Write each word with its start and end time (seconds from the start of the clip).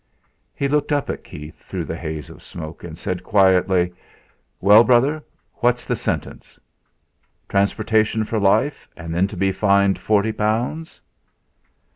He 0.55 0.67
looked 0.67 0.91
up 0.91 1.11
at 1.11 1.23
Keith 1.23 1.61
through 1.61 1.85
the 1.85 1.95
haze 1.95 2.31
of 2.31 2.41
smoke 2.41 2.83
and 2.83 2.97
said 2.97 3.23
quietly: 3.23 3.93
"Well, 4.59 4.83
brother, 4.83 5.23
what's 5.57 5.85
the 5.85 5.95
sentence? 5.95 6.57
'Transportation 7.47 8.23
for 8.23 8.39
life, 8.39 8.89
and 8.97 9.13
then 9.13 9.27
to 9.27 9.37
be 9.37 9.51
fined 9.51 9.99
forty 9.99 10.31
pounds?'. 10.31 10.99